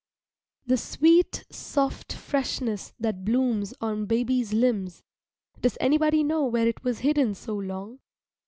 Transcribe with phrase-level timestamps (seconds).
[0.65, 5.03] The sweet, soft freshness that blooms on baby's limbs
[5.61, 7.99] does anybody know where it was hidden so long?